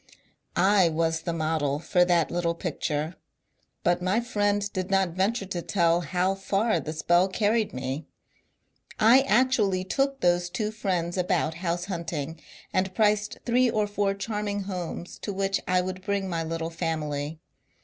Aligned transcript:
I 0.55 0.89
was 0.89 1.21
the 1.21 1.31
model 1.31 1.77
for 1.77 2.03
that 2.05 2.31
little 2.31 2.55
picture. 2.55 3.17
But 3.83 4.01
my 4.01 4.19
friend 4.19 4.67
did 4.73 4.89
not 4.89 5.09
venture 5.09 5.45
to 5.45 5.61
tell 5.61 6.01
how 6.01 6.33
far 6.33 6.79
the 6.79 6.91
spell 6.91 7.27
carried 7.27 7.71
me. 7.71 8.07
I 8.99 9.19
actually 9.27 9.83
LIFE 9.83 9.85
IN 9.85 9.89
VENICE 9.89 9.89
431 9.89 9.89
took 9.89 10.21
those 10.21 10.49
two 10.49 10.71
friends 10.71 11.17
about 11.19 11.53
house 11.53 11.85
hunting, 11.85 12.39
and 12.73 12.95
priced 12.95 13.37
three 13.45 13.69
or 13.69 13.85
four 13.85 14.15
charming 14.15 14.61
homes 14.61 15.19
to 15.19 15.31
which 15.31 15.61
I 15.67 15.81
would 15.81 16.01
bring 16.01 16.27
my 16.27 16.43
little 16.43 16.71
family. 16.71 17.39